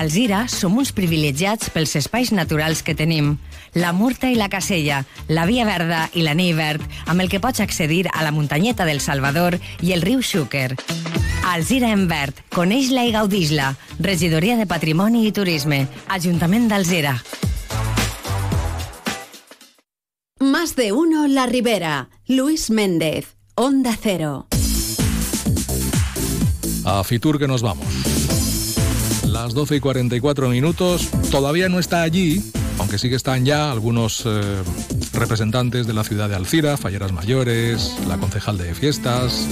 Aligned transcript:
A 0.00 0.02
Alzira 0.02 0.48
som 0.48 0.78
uns 0.80 0.94
privilegiats 0.96 1.68
pels 1.68 1.92
espais 1.98 2.30
naturals 2.32 2.80
que 2.80 2.94
tenim. 2.96 3.34
La 3.76 3.90
Murta 3.92 4.30
i 4.32 4.34
la 4.34 4.48
Casella, 4.48 5.02
la 5.28 5.44
Via 5.44 5.66
Verda 5.68 6.06
i 6.16 6.22
la 6.24 6.32
Verd, 6.32 6.80
amb 7.04 7.20
el 7.20 7.28
que 7.28 7.38
pots 7.38 7.60
accedir 7.60 8.08
a 8.08 8.24
la 8.24 8.32
muntanyeta 8.32 8.86
del 8.86 9.02
Salvador 9.04 9.58
i 9.82 9.92
el 9.92 10.00
riu 10.00 10.22
Xúquer. 10.22 10.74
Alzira 11.44 11.90
en 11.92 12.08
verd, 12.08 12.32
coneix-la 12.48 13.04
i 13.04 13.12
gaudix-la. 13.12 13.76
Regidoria 13.98 14.56
de 14.56 14.64
Patrimoni 14.64 15.26
i 15.26 15.32
Turisme, 15.32 15.86
Ajuntament 16.08 16.70
d'Alzira. 16.70 17.20
Más 20.40 20.76
de 20.76 20.92
uno 20.92 21.26
La 21.28 21.44
Ribera. 21.44 22.08
Luis 22.26 22.70
Méndez, 22.70 23.36
Onda 23.54 23.94
Cero. 24.00 24.46
A 26.86 27.04
Fitur 27.04 27.38
que 27.38 27.46
nos 27.46 27.60
vamos. 27.60 28.09
Las 29.50 29.56
12 29.56 29.76
y 29.76 29.80
44 29.80 30.48
minutos. 30.48 31.08
Todavía 31.32 31.68
no 31.68 31.80
está 31.80 32.02
allí, 32.02 32.40
aunque 32.78 32.98
sí 32.98 33.08
que 33.08 33.16
están 33.16 33.44
ya 33.44 33.72
algunos 33.72 34.22
eh, 34.24 34.62
representantes 35.12 35.88
de 35.88 35.92
la 35.92 36.04
ciudad 36.04 36.28
de 36.28 36.36
Alcira, 36.36 36.76
Falleras 36.76 37.10
Mayores, 37.10 37.96
la 38.06 38.16
concejal 38.16 38.58
de 38.58 38.72
fiestas, 38.76 39.48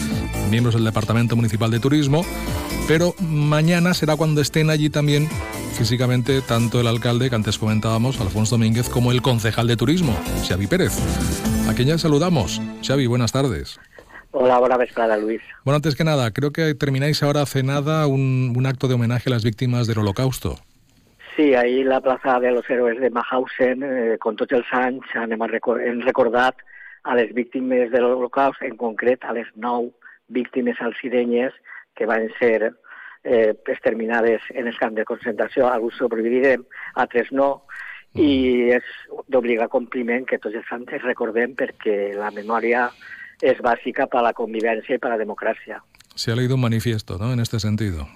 miembros 0.52 0.76
del 0.76 0.84
Departamento 0.84 1.34
Municipal 1.34 1.72
de 1.72 1.80
Turismo, 1.80 2.24
pero 2.86 3.16
mañana 3.18 3.92
será 3.92 4.14
cuando 4.14 4.40
estén 4.40 4.70
allí 4.70 4.88
también 4.88 5.28
físicamente 5.76 6.42
tanto 6.42 6.80
el 6.80 6.86
alcalde 6.86 7.28
que 7.28 7.34
antes 7.34 7.58
comentábamos, 7.58 8.20
Alfonso 8.20 8.54
Domínguez, 8.54 8.88
como 8.88 9.10
el 9.10 9.20
concejal 9.20 9.66
de 9.66 9.76
turismo, 9.76 10.16
Xavi 10.46 10.68
Pérez. 10.68 10.92
A 11.68 11.74
quien 11.74 11.88
ya 11.88 11.98
saludamos. 11.98 12.62
Xavi, 12.86 13.08
buenas 13.08 13.32
tardes. 13.32 13.80
Hola, 14.30 14.58
buena 14.58 14.76
vesprada, 14.76 15.16
Luis. 15.16 15.40
Bueno, 15.64 15.76
antes 15.76 15.96
que 15.96 16.04
nada, 16.04 16.30
creo 16.30 16.52
que 16.52 16.74
termináis 16.74 17.22
ahora 17.22 17.42
hace 17.42 17.62
nada 17.62 18.06
un, 18.06 18.52
un 18.56 18.66
acto 18.66 18.86
de 18.86 18.94
homenaje 18.94 19.30
a 19.30 19.32
las 19.32 19.44
víctimas 19.44 19.86
del 19.86 19.98
Holocausto. 19.98 20.56
Sí, 21.34 21.54
ahí 21.54 21.84
la 21.84 22.00
plaça 22.00 22.40
de 22.40 22.50
los 22.50 22.68
héroes 22.68 23.00
de 23.00 23.10
Mahausen, 23.10 23.82
eh, 23.82 24.18
con 24.18 24.36
tots 24.36 24.52
els 24.52 24.66
anys, 24.74 25.06
anem 25.14 25.40
a 25.40 25.46
recor 25.46 25.78
hem 25.80 26.00
recordat 26.02 26.58
a 27.04 27.14
les 27.14 27.30
víctimes 27.32 27.92
de 27.92 28.00
l'Holocaust, 28.02 28.60
en 28.66 28.74
concret 28.76 29.22
a 29.24 29.32
les 29.32 29.46
nou 29.54 29.92
víctimes 30.28 30.80
alcirenyes 30.82 31.54
que 31.94 32.06
van 32.10 32.26
ser 32.40 32.74
eh, 33.22 33.54
exterminades 33.66 34.42
en 34.50 34.66
els 34.66 34.76
camps 34.82 34.98
de 34.98 35.06
concentració. 35.06 35.68
Alguns 35.70 35.96
sobrevivirem, 36.02 36.66
altres 36.98 37.30
no, 37.30 37.62
i 38.18 38.74
és 38.74 38.84
d'obligar 39.30 39.70
compliment 39.70 40.26
que 40.26 40.40
tots 40.42 40.58
els 40.58 40.74
anys 40.74 41.06
recordem 41.06 41.54
perquè 41.54 42.16
la 42.18 42.32
memòria 42.34 42.88
es 43.40 43.58
básica 43.60 44.06
para 44.06 44.24
la 44.24 44.32
convivencia 44.32 44.94
y 44.94 44.98
para 44.98 45.14
la 45.14 45.18
democracia. 45.18 45.82
Se 46.14 46.32
ha 46.32 46.36
leído 46.36 46.56
un 46.56 46.62
manifiesto, 46.62 47.18
¿no?, 47.18 47.32
en 47.32 47.40
este 47.40 47.60
sentido. 47.60 48.08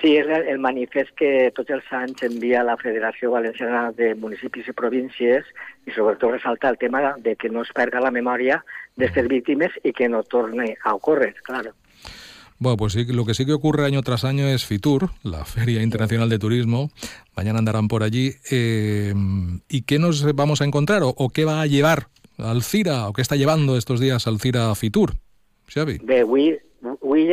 Sí, 0.00 0.14
és 0.16 0.28
el 0.32 0.56
manifest 0.64 1.12
que 1.12 1.50
tots 1.52 1.74
els 1.74 1.88
anys 1.92 2.22
envia 2.24 2.62
la 2.64 2.78
Federació 2.80 3.34
Valenciana 3.34 3.90
de 3.92 4.14
Municipis 4.16 4.70
i 4.70 4.72
Províncies 4.72 5.44
i 5.84 5.92
sobretot 5.92 6.32
resalta 6.32 6.70
el 6.72 6.78
tema 6.80 7.16
de 7.20 7.34
que 7.36 7.50
no 7.52 7.60
es 7.66 7.72
perda 7.76 8.00
la 8.00 8.12
memòria 8.14 8.62
d'aquestes 8.96 9.28
víctimes 9.28 9.76
i 9.84 9.92
que 9.92 10.08
no 10.08 10.22
torne 10.22 10.78
a 10.84 10.94
ocórrer, 10.94 11.34
claro. 11.44 11.74
Bueno, 12.58 12.78
pues 12.78 12.94
sí, 12.94 13.04
lo 13.12 13.26
que 13.26 13.34
sí 13.34 13.44
que 13.44 13.52
ocurre 13.52 13.84
año 13.84 14.00
tras 14.02 14.24
año 14.24 14.46
es 14.46 14.64
FITUR, 14.64 15.10
la 15.22 15.44
Feria 15.44 15.82
Internacional 15.82 16.28
de 16.28 16.38
Turismo. 16.38 16.90
Mañana 17.36 17.58
andarán 17.58 17.88
por 17.88 18.02
allí. 18.02 18.32
Eh, 18.50 19.14
¿Y 19.68 19.82
qué 19.82 19.98
nos 19.98 20.34
vamos 20.34 20.60
a 20.62 20.64
encontrar 20.64 21.02
o, 21.02 21.08
o 21.10 21.28
qué 21.28 21.44
va 21.44 21.60
a 21.60 21.66
llevar 21.66 22.08
Alcira, 22.44 23.08
o 23.08 23.14
què 23.14 23.24
està 23.24 23.36
llevant 23.38 23.66
estos 23.76 24.00
días 24.00 24.26
Alcira 24.26 24.68
Fitur? 24.74 25.10
Xavi? 25.70 25.98
Bé, 26.02 26.22
avui, 26.24 26.50
avui 26.82 27.28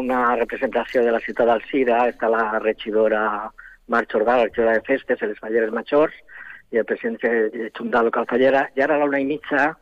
una 0.00 0.36
representació 0.36 1.04
de 1.04 1.12
la 1.12 1.20
ciutat 1.20 1.46
d'Alcira, 1.46 2.06
està 2.08 2.30
la 2.32 2.58
regidora 2.62 3.50
Mar 3.88 4.04
Jordà, 4.10 4.36
la 4.36 4.48
regidora 4.48 4.76
de 4.78 4.84
festes, 4.86 5.20
les 5.20 5.38
Falleres 5.38 5.72
Majors, 5.72 6.14
i 6.70 6.78
el 6.78 6.84
president 6.84 7.18
de 7.22 7.70
Junta 7.76 8.02
Local 8.02 8.26
Fallera, 8.28 8.68
i 8.76 8.82
a 8.82 8.88
la 8.88 9.04
una 9.04 9.20
i 9.20 9.24
mitja, 9.24 9.74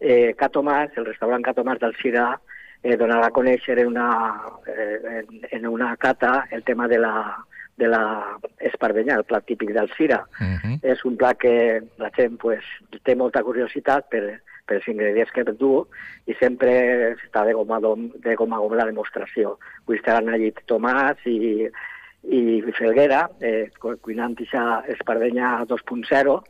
eh, 0.00 0.34
Catomàs, 0.38 0.96
el 0.96 1.06
restaurant 1.06 1.44
Catomàs 1.44 1.80
d'Alcira, 1.80 2.26
eh, 2.82 2.96
donarà 2.96 3.28
a 3.28 3.34
conèixer 3.34 3.78
una, 3.86 4.08
eh, 4.66 5.22
en, 5.22 5.42
en 5.50 5.66
una 5.66 5.96
cata 5.96 6.48
el 6.50 6.64
tema 6.64 6.88
de 6.88 6.98
la, 6.98 7.14
de 7.80 7.88
la 7.88 8.02
espardenyà, 8.60 9.16
el 9.16 9.26
plat 9.28 9.46
típic 9.48 9.72
d'Alcira. 9.72 10.22
Uh 10.40 10.56
-huh. 10.60 10.78
És 10.82 11.04
un 11.04 11.16
plat 11.16 11.38
que 11.38 11.82
la 11.98 12.10
gent 12.16 12.38
pues, 12.38 12.64
té 13.02 13.14
molta 13.16 13.42
curiositat 13.42 14.08
per, 14.08 14.42
per 14.66 14.76
els 14.76 14.88
ingredients 14.88 15.32
que 15.32 15.44
du 15.44 15.86
i 16.26 16.34
sempre 16.38 17.16
està 17.16 17.44
de 17.44 17.52
goma, 17.52 17.80
de 17.80 18.34
goma 18.36 18.58
goma 18.58 18.76
la 18.76 18.86
demostració. 18.86 19.58
Avui 19.84 19.96
estaran 19.96 20.28
allí 20.28 20.52
Tomàs 20.66 21.18
i, 21.26 21.68
i 22.30 22.62
Felguera, 22.78 23.28
eh, 23.40 23.70
cuinant 23.80 24.36
esa 24.40 24.84
espardenya 24.88 25.64
2.0. 25.66 26.42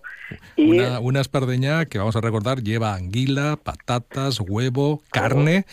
Y... 0.56 0.80
Una, 0.80 1.00
una 1.00 1.20
espardenya 1.20 1.86
que 1.86 1.98
vamos 1.98 2.16
a 2.16 2.20
recordar 2.20 2.62
lleva 2.62 2.94
anguila, 2.94 3.56
patatas, 3.62 4.40
huevo, 4.40 5.02
carne... 5.10 5.64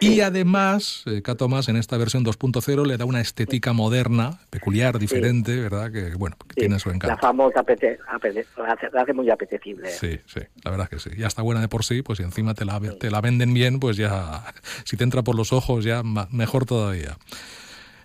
Y 0.00 0.20
además, 0.20 1.02
eh, 1.06 1.22
Cato 1.22 1.48
Más 1.48 1.68
en 1.68 1.76
esta 1.76 1.96
versión 1.96 2.24
2.0 2.24 2.86
le 2.86 2.96
da 2.96 3.04
una 3.04 3.20
estética 3.20 3.72
moderna, 3.72 4.40
peculiar, 4.50 4.98
diferente, 4.98 5.54
sí. 5.54 5.60
¿verdad? 5.60 5.90
Que 5.90 6.14
bueno, 6.14 6.36
que 6.36 6.54
sí. 6.54 6.60
tiene 6.60 6.78
su 6.78 6.90
encanto. 6.90 7.08
La 7.08 7.16
famosa 7.16 7.60
apete, 7.60 7.98
apete, 8.08 8.46
la, 8.56 8.72
hace, 8.72 8.88
la 8.92 9.02
hace 9.02 9.12
muy 9.12 9.30
apetecible. 9.30 9.90
Sí, 9.90 10.18
sí, 10.26 10.40
la 10.64 10.70
verdad 10.70 10.88
que 10.88 10.98
sí. 10.98 11.10
Ya 11.16 11.26
está 11.26 11.42
buena 11.42 11.60
de 11.60 11.68
por 11.68 11.84
sí, 11.84 12.02
pues 12.02 12.18
si 12.18 12.24
encima 12.24 12.54
te 12.54 12.64
la, 12.64 12.80
te 12.80 13.10
la 13.10 13.20
venden 13.20 13.54
bien, 13.54 13.80
pues 13.80 13.96
ya, 13.96 14.44
si 14.84 14.96
te 14.96 15.04
entra 15.04 15.22
por 15.22 15.34
los 15.34 15.52
ojos, 15.52 15.84
ya 15.84 16.02
mejor 16.02 16.66
todavía. 16.66 17.16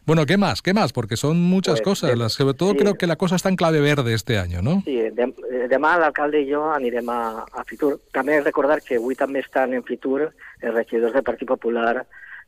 Bueno, 0.05 0.25
¿qué 0.25 0.37
más? 0.37 0.61
¿Qué 0.61 0.73
más? 0.73 0.93
Porque 0.93 1.15
son 1.15 1.39
muchas 1.39 1.81
pues, 1.81 1.99
cosas. 1.99 2.17
Las, 2.17 2.33
sobre 2.33 2.55
todo 2.55 2.71
sí. 2.71 2.77
creo 2.77 2.95
que 2.95 3.07
la 3.07 3.15
cosa 3.15 3.35
está 3.35 3.49
en 3.49 3.55
clave 3.55 3.81
verde 3.81 4.13
este 4.13 4.39
año, 4.39 4.61
¿no? 4.61 4.81
Sí, 4.85 4.97
de, 4.97 5.27
demà 5.71 5.95
l'alcalde 6.01 6.41
i 6.41 6.49
jo 6.49 6.63
anirem 6.73 7.09
a, 7.11 7.45
a 7.45 7.63
Fitur. 7.67 7.97
També 8.15 8.39
recordar 8.41 8.81
que 8.83 8.97
avui 8.99 9.15
també 9.15 9.43
estan 9.45 9.75
en 9.77 9.85
Fitur 9.87 10.19
els 10.25 10.73
regidors 10.73 11.13
del 11.15 11.25
Partit 11.27 11.47
Popular 11.49 12.01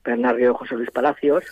Bernat 0.04 0.36
Rio 0.36 0.52
i 0.52 0.58
José 0.60 0.80
Luis 0.80 0.92
Palacios 0.94 1.48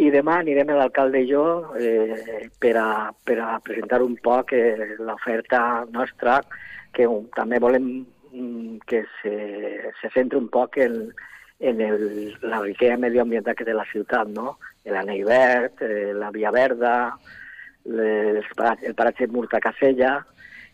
i 0.00 0.08
demà 0.14 0.38
anirem 0.40 0.72
l'alcalde 0.72 1.20
i 1.20 1.28
jo 1.28 1.44
eh, 1.76 2.48
per, 2.58 2.76
a, 2.80 3.10
per 3.12 3.38
a 3.44 3.58
presentar 3.64 4.00
un 4.00 4.16
poc 4.16 4.54
eh, 4.56 4.96
l'oferta 4.98 5.84
nostra 5.92 6.40
que 6.96 7.04
um, 7.08 7.26
també 7.36 7.60
volem 7.60 7.90
um, 8.32 8.78
que 8.88 9.02
se, 9.20 9.34
se 10.00 10.12
centri 10.14 10.40
un 10.40 10.48
poc 10.52 10.78
en, 10.80 11.10
en 11.62 11.80
el, 11.80 12.36
la 12.42 12.60
riquesa 12.60 12.98
medioambiental 12.98 13.54
que 13.54 13.64
té 13.64 13.74
la 13.74 13.86
ciutat, 13.86 14.28
no? 14.28 14.58
l'anell 14.84 15.22
verd, 15.24 15.78
eh, 15.86 16.10
la 16.12 16.32
via 16.34 16.50
verda, 16.50 17.14
les, 17.86 18.48
el 18.82 18.94
paratge 18.98 19.28
Murta 19.30 19.60
Casella, 19.62 20.16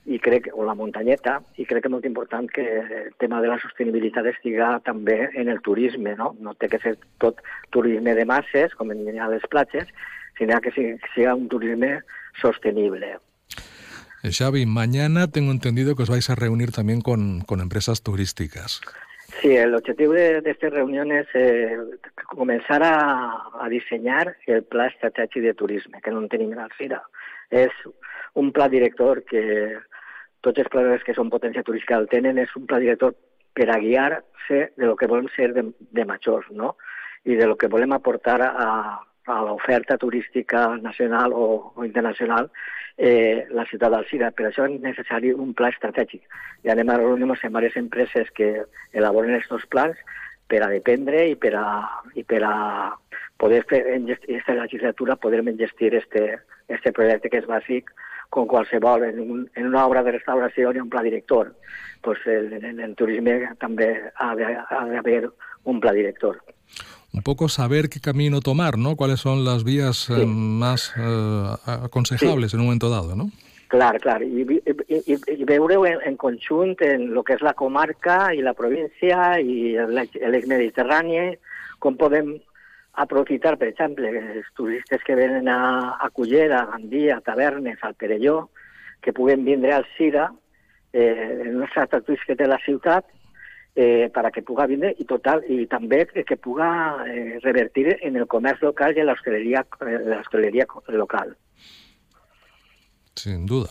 i 0.09 0.17
crec, 0.25 0.49
o 0.57 0.65
la 0.65 0.73
muntanyeta, 0.73 1.37
i 1.61 1.67
crec 1.69 1.85
que 1.85 1.91
és 1.91 1.93
molt 1.93 2.07
important 2.09 2.47
que 2.49 2.65
el 2.65 3.11
tema 3.21 3.43
de 3.45 3.51
la 3.51 3.59
sostenibilitat 3.61 4.31
estiga 4.31 4.71
també 4.87 5.19
en 5.37 5.53
el 5.53 5.61
turisme, 5.61 6.15
no? 6.17 6.31
No 6.41 6.55
té 6.57 6.71
que 6.73 6.81
ser 6.81 6.95
tot 7.21 7.43
turisme 7.75 8.15
de 8.17 8.25
masses, 8.25 8.73
com 8.79 8.89
en 8.95 9.21
a 9.21 9.29
les 9.29 9.45
platges, 9.53 9.93
sinó 10.39 10.63
que 10.65 10.73
sigui 10.73 11.27
un 11.29 11.49
turisme 11.53 11.99
sostenible. 12.41 13.19
Eh, 14.23 14.33
Xavi, 14.33 14.65
mañana 14.65 15.29
tengo 15.29 15.53
entendido 15.53 15.95
que 15.95 16.05
os 16.05 16.11
vais 16.11 16.31
a 16.31 16.35
reunir 16.35 16.73
también 16.73 17.03
con, 17.03 17.43
con 17.43 17.61
empresas 17.61 18.03
turísticas. 18.03 18.81
Sí, 19.29 19.55
el 19.55 19.75
objetivo 19.75 20.15
de, 20.15 20.41
de 20.41 20.51
estas 20.51 20.73
reuniones 20.73 21.27
es 21.35 21.37
eh, 21.37 21.77
comenzar 22.27 22.83
a, 22.83 23.51
a 23.61 23.69
diseñar 23.69 24.37
el 24.47 24.65
plan 24.65 24.89
estratègic 24.89 25.43
de 25.43 25.55
turisme, 25.55 26.01
que 26.01 26.11
no 26.11 26.23
en 26.25 26.29
tenim 26.33 26.53
en 26.57 26.65
Alcira. 26.65 27.03
És 27.51 27.73
un 28.35 28.51
pla 28.57 28.69
director 28.73 29.23
que 29.29 29.43
tots 30.41 30.65
els 30.65 30.71
plans 30.73 31.05
que 31.05 31.15
són 31.15 31.31
potència 31.31 31.63
turística 31.63 32.01
el 32.01 32.09
tenen, 32.09 32.41
és 32.41 32.55
un 32.57 32.67
pla 32.67 32.81
director 32.83 33.15
per 33.55 33.69
a 33.71 33.79
guiar-se 33.83 34.73
de 34.77 34.87
lo 34.87 34.97
que 34.97 35.07
volem 35.07 35.29
ser 35.37 35.53
de, 35.53 35.65
de 35.79 36.05
majors, 36.09 36.49
no? 36.51 36.75
I 37.25 37.37
de 37.37 37.47
lo 37.47 37.57
que 37.61 37.69
volem 37.69 37.93
aportar 37.93 38.41
a, 38.49 38.69
a 39.29 39.39
l'oferta 39.45 39.99
turística 40.01 40.67
nacional 40.81 41.33
o, 41.33 41.73
o 41.77 41.85
internacional 41.85 42.49
eh, 42.97 43.47
la 43.51 43.65
ciutat 43.71 43.93
d'Alcira. 43.95 44.33
Per 44.35 44.49
això 44.49 44.67
és 44.67 44.81
necessari 44.83 45.33
un 45.33 45.55
pla 45.55 45.71
estratègic. 45.73 46.25
I 46.67 46.73
anem 46.75 46.91
a 46.91 46.99
reunir-nos 46.99 47.45
amb 47.45 47.61
diverses 47.61 47.83
empreses 47.85 48.33
que 48.35 48.51
elaboren 48.93 49.37
aquests 49.37 49.69
plans 49.71 50.01
per 50.49 50.63
a 50.65 50.73
dependre 50.73 51.27
i 51.29 51.37
per 51.37 51.55
a, 51.61 51.69
i 52.17 52.25
per 52.25 52.43
a 52.49 52.55
poder 53.39 53.63
fer 53.71 53.85
en 53.95 54.11
aquesta 54.11 54.57
legislatura 54.59 55.17
poder 55.17 55.45
engestir 55.45 55.95
este, 55.95 56.41
este 56.67 56.93
projecte 56.93 57.31
que 57.31 57.43
és 57.45 57.49
bàsic 57.49 57.93
com 58.35 58.49
qualsevol. 58.49 59.05
En, 59.05 59.21
un, 59.21 59.45
en 59.55 59.69
una 59.71 59.87
obra 59.87 60.03
de 60.03 60.17
restauració 60.19 60.73
hi 60.73 60.81
ha 60.81 60.85
un 60.85 60.91
pla 60.91 61.05
director. 61.07 61.55
Pues 62.03 62.19
el, 62.27 62.53
en 62.59 62.81
el 62.81 62.95
turisme 62.97 63.41
també 63.61 63.93
ha 64.17 64.35
d'haver 64.35 65.29
un 65.65 65.81
pla 65.81 65.93
director. 65.93 66.41
Un 67.13 67.23
poco 67.23 67.49
saber 67.49 67.89
qué 67.89 68.01
camino 68.01 68.41
tomar, 68.41 68.77
¿no? 68.77 68.97
Cuáles 68.97 69.21
son 69.21 69.45
las 69.45 69.65
vías 69.65 70.09
sí. 70.09 70.13
eh, 70.15 70.27
más 70.27 70.93
eh, 70.97 71.55
aconsejables 71.65 72.51
sí. 72.51 72.57
en 72.57 72.61
un 72.61 72.67
momento 72.67 72.91
dado, 72.91 73.17
¿no? 73.17 73.31
Clar, 73.69 74.01
clar, 74.01 74.23
i, 74.23 74.47
i, 74.49 75.05
i, 75.13 75.17
i 75.37 75.45
veure-ho 75.45 75.85
en, 75.85 75.99
en 76.09 76.17
conjunt 76.17 76.73
en 76.81 77.11
el 77.11 77.19
que 77.25 77.35
és 77.37 77.43
la 77.45 77.53
comarca 77.53 78.31
i 78.33 78.41
la 78.41 78.55
província 78.57 79.35
i 79.45 79.75
l'eix 79.77 80.47
mediterrani, 80.49 81.35
com 81.77 81.99
podem 82.01 82.39
aprofitar, 82.99 83.59
per 83.61 83.69
exemple, 83.69 84.09
els 84.09 84.49
turistes 84.57 85.05
que 85.05 85.17
venen 85.19 85.51
a, 85.53 85.59
a 86.01 86.09
Cullera, 86.11 86.63
a 86.63 86.71
Gandia, 86.73 87.19
a 87.19 87.25
Tavernes, 87.27 87.85
al 87.85 87.95
Perelló, 87.95 88.49
que 89.05 89.13
puguen 89.13 89.45
vindre 89.45 89.77
al 89.77 89.85
Cira, 89.99 90.31
eh, 90.93 91.45
en 91.45 91.61
els 91.61 91.77
atractius 91.77 92.25
que 92.27 92.37
té 92.41 92.49
la 92.49 92.59
ciutat, 92.65 93.05
eh, 93.81 94.11
para 94.13 94.33
que 94.33 94.43
puga 94.43 94.67
vindre 94.67 94.91
i 94.99 95.05
total 95.07 95.45
i 95.47 95.61
també 95.71 96.01
que 96.11 96.37
puga 96.37 96.69
eh, 97.07 97.39
revertir 97.45 97.93
en 98.03 98.17
el 98.19 98.27
comerç 98.27 98.65
local 98.67 98.97
i 98.97 99.05
en 99.05 99.07
l'hostaleria 99.07 99.63
eh, 100.67 100.97
local. 100.99 101.37
Sin 103.15 103.47
duda. 103.47 103.71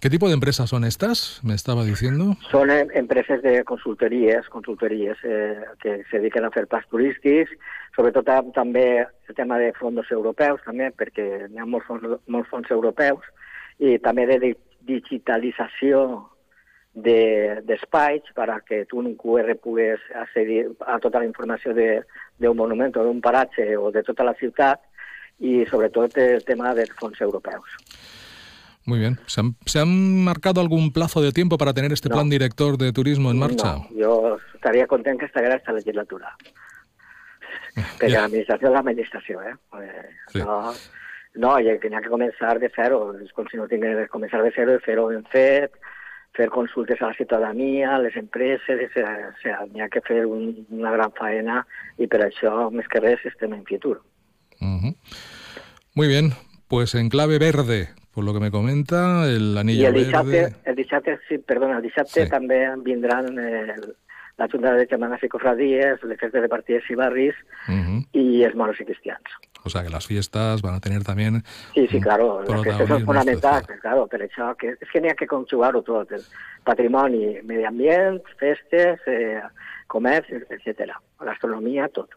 ¿Qué 0.00 0.08
tipo 0.08 0.28
de 0.28 0.32
empresas 0.32 0.70
son 0.70 0.84
estas? 0.84 1.40
Me 1.44 1.52
estaba 1.52 1.84
diciendo. 1.84 2.38
Son 2.50 2.70
em 2.70 2.88
empresas 2.94 3.42
de 3.42 3.64
consultorías, 3.64 4.48
consultorías 4.48 5.18
eh, 5.24 5.60
que 5.82 6.02
se 6.10 6.16
dediquen 6.16 6.46
a 6.46 6.50
fer 6.50 6.64
plans 6.66 6.88
turístics, 6.88 7.52
sobretot 7.92 8.32
també 8.56 9.04
el 9.04 9.36
tema 9.36 9.60
de 9.60 9.74
fons 9.76 10.08
europeus, 10.08 10.64
també, 10.64 10.88
perquè 10.96 11.28
hi 11.52 11.60
ha 11.60 11.68
molts 11.68 11.84
fons, 11.84 12.16
molts 12.32 12.48
fons 12.48 12.72
europeus, 12.72 13.28
i 13.76 13.98
també 14.00 14.24
de 14.24 14.54
digitalització 14.88 16.24
d'espais 16.94 18.22
de, 18.22 18.34
para 18.34 18.60
que 18.60 18.84
tu 18.86 19.00
en 19.00 19.06
un 19.06 19.16
QR 19.16 19.56
pugues 19.56 20.00
accedir 20.14 20.68
a 20.86 20.98
tota 20.98 21.20
la 21.20 21.26
informació 21.26 21.72
d'un 21.72 22.56
monument 22.56 22.96
o 22.96 23.04
d'un 23.04 23.20
paratge 23.20 23.76
o 23.76 23.90
de 23.92 24.02
tota 24.02 24.24
la 24.24 24.34
ciutat 24.34 24.80
i 25.38 25.64
sobretot 25.70 26.18
el 26.18 26.44
tema 26.44 26.74
dels 26.74 26.92
fons 26.98 27.20
europeus. 27.20 27.76
Muy 28.86 28.98
bien. 28.98 29.18
¿Se 29.26 29.40
han, 29.40 29.54
¿Se 29.66 29.78
han, 29.78 30.24
marcado 30.24 30.60
algún 30.60 30.92
plazo 30.92 31.20
de 31.22 31.32
tiempo 31.32 31.58
para 31.58 31.72
tener 31.72 31.92
este 31.92 32.08
no. 32.08 32.16
plan 32.16 32.28
director 32.28 32.76
de 32.76 32.92
turismo 32.92 33.30
en 33.30 33.38
marcha? 33.38 33.76
No, 33.76 33.88
yo 33.94 34.38
estaría 34.54 34.86
contento 34.86 35.20
que 35.20 35.26
estaría 35.26 35.54
esta 35.54 35.72
legislatura. 35.72 36.34
Perquè 38.00 38.10
yeah. 38.10 38.24
l'administració 38.24 38.66
és 38.66 38.74
l'administració, 38.74 39.42
eh? 39.46 39.54
eh 39.78 40.08
sí. 40.32 40.40
No, 40.42 40.72
no, 41.38 41.52
i 41.62 41.70
tenia 41.82 42.02
que 42.02 42.10
començar 42.10 42.56
de 42.58 42.70
zero, 42.74 42.98
és 43.22 43.30
com 43.36 43.46
si 43.46 43.60
no 43.60 43.68
tingués 43.70 43.96
que 44.02 44.12
començar 44.12 44.42
de 44.42 44.50
zero, 44.56 44.74
de 44.74 44.82
fer-ho 44.84 45.06
ben 45.12 45.22
fet, 45.30 45.76
fer 46.36 46.48
consultes 46.48 47.00
a 47.02 47.08
la 47.08 47.14
ciutadania, 47.14 47.96
a 47.96 47.98
les 47.98 48.16
empreses, 48.16 48.90
o 48.96 49.40
sea, 49.42 49.64
n'hi 49.66 49.82
ha 49.82 49.88
que 49.88 50.02
fer 50.06 50.24
un, 50.26 50.66
una 50.70 50.92
gran 50.94 51.12
faena 51.18 51.64
i 51.98 52.06
per 52.06 52.22
això, 52.26 52.70
més 52.70 52.88
que 52.88 53.02
res, 53.02 53.24
estem 53.26 53.54
en 53.56 53.64
futur. 53.66 53.98
Uh 54.60 54.78
-huh. 54.78 54.94
Muy 55.94 56.08
bien, 56.08 56.32
pues 56.68 56.94
en 56.94 57.08
clave 57.08 57.38
verde, 57.38 57.88
por 58.14 58.24
lo 58.24 58.32
que 58.32 58.40
me 58.40 58.50
comenta, 58.50 59.26
el 59.26 59.58
anillo 59.58 59.82
I 59.82 59.86
el 59.86 59.94
dissabte, 59.94 60.30
verde... 60.30 60.56
el 60.64 60.76
dissabte, 60.76 61.18
sí, 61.28 61.38
perdona, 61.38 61.76
el 61.78 61.82
dissabte 61.82 62.24
sí. 62.24 62.30
també 62.30 62.66
vindran 62.84 63.38
eh, 63.38 63.74
la 64.40 64.48
Junta 64.48 64.72
de 64.72 64.86
Germanes 64.86 65.22
i 65.22 65.28
Cofradíes, 65.28 66.00
les 66.08 66.18
festes 66.18 66.40
de 66.40 66.48
partides 66.48 66.88
i 66.88 66.94
barris 66.96 67.36
uh 67.68 67.74
-huh. 67.76 67.98
i 68.16 68.42
els 68.42 68.54
moros 68.56 68.80
i 68.80 68.86
cristians. 68.88 69.28
O 69.64 69.68
sea 69.68 69.82
que 69.82 69.90
las 69.90 70.06
fiestas 70.06 70.62
van 70.62 70.74
a 70.74 70.80
tener 70.80 71.04
también... 71.04 71.44
Sí, 71.74 71.86
sí, 71.88 72.00
claro, 72.00 72.42
las 72.48 72.62
fiestas 72.62 72.88
son 72.88 73.04
fundamentals, 73.04 73.68
claro, 73.82 74.08
per 74.08 74.22
això 74.22 74.56
que, 74.56 74.78
és 74.80 74.88
que 74.90 75.00
n'hi 75.00 75.10
ha 75.10 75.14
que 75.14 75.26
conjugar-ho 75.26 75.82
tot, 75.82 76.10
el 76.12 76.24
patrimoni, 76.64 77.42
medi 77.44 77.64
ambient, 77.64 78.22
festes, 78.38 78.98
eh, 79.06 79.42
comerç, 79.86 80.26
etc. 80.30 80.96
Gastronomia, 81.20 81.88
tot. 81.88 82.08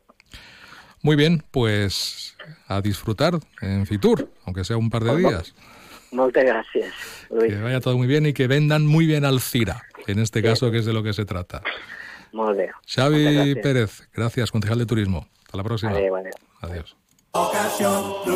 Muy 1.02 1.18
bien, 1.18 1.44
pues 1.52 2.38
a 2.70 2.80
disfrutar 2.80 3.34
en 3.62 3.86
Fitur, 3.86 4.30
aunque 4.46 4.64
sea 4.64 4.78
un 4.78 4.90
par 4.90 5.04
de 5.04 5.12
Pues, 5.12 5.24
días. 5.24 5.56
Muchas 6.14 6.46
gracias. 6.46 6.94
Luis. 7.30 7.54
Que 7.54 7.62
vaya 7.62 7.82
todo 7.82 7.98
muy 7.98 8.08
bien 8.08 8.26
y 8.26 8.34
que 8.34 8.48
vendan 8.48 8.86
muy 8.86 9.06
bien 9.06 9.26
al 9.26 9.42
CIRA, 9.42 9.82
en 10.08 10.20
este 10.20 10.42
caso 10.42 10.72
que 10.72 10.78
es 10.78 10.86
de 10.86 10.94
lo 10.94 11.04
que 11.04 11.12
se 11.12 11.26
trata. 11.26 11.62
Molt 12.34 12.58
bé. 12.58 12.72
Xavi 12.90 13.24
gràcies. 13.24 13.62
Pérez, 13.62 14.10
gracias, 14.14 14.52
concejal 14.52 14.80
de 14.80 14.86
turismo. 14.86 15.28
Hasta 15.46 15.58
la 15.58 15.64
próxima. 15.64 15.92
Adéu, 15.92 16.16
adéu. 16.16 16.34
Adiós. 16.62 16.98